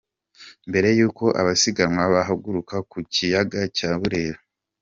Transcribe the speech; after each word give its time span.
Mbere 0.69 0.87
yuko 0.97 1.25
abasiganwa 1.41 2.03
bahaguruka 2.13 2.75
ku 2.89 2.97
kiyaga 3.13 3.61
cya 3.77 3.89
Burera. 3.99 4.39